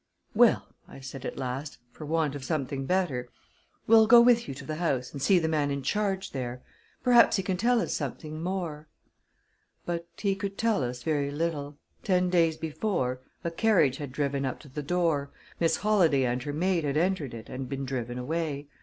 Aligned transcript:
"Well," 0.33 0.67
I 0.87 0.99
said 0.99 1.25
at 1.25 1.37
last, 1.37 1.77
for 1.91 2.07
want 2.07 2.33
of 2.33 2.43
something 2.43 2.87
better, 2.87 3.29
"we'll 3.85 4.07
go 4.07 4.19
with 4.19 4.47
you 4.47 4.55
to 4.55 4.65
the 4.65 4.77
house, 4.77 5.11
and 5.13 5.21
see 5.21 5.37
the 5.37 5.47
man 5.47 5.69
in 5.69 5.83
charge 5.83 6.31
there. 6.31 6.63
Perhaps 7.03 7.35
he 7.35 7.43
can 7.43 7.55
tell 7.55 7.79
us 7.79 7.93
something 7.93 8.41
more." 8.41 8.87
But 9.85 10.07
he 10.17 10.33
could 10.33 10.57
tell 10.57 10.83
us 10.83 11.03
very 11.03 11.29
little. 11.29 11.77
Ten 12.03 12.31
days 12.31 12.57
before, 12.57 13.21
a 13.43 13.51
carriage 13.51 13.97
had 13.97 14.11
driven 14.11 14.43
up 14.43 14.59
to 14.61 14.69
the 14.69 14.81
door, 14.81 15.29
Miss 15.59 15.77
Holladay 15.77 16.25
and 16.25 16.41
her 16.41 16.51
maid 16.53 16.83
had 16.83 16.97
entered 16.97 17.35
it 17.35 17.47
and 17.47 17.69
been 17.69 17.85
driven 17.85 18.17
away. 18.17 18.69